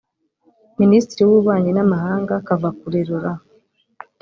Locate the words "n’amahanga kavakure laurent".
1.73-3.41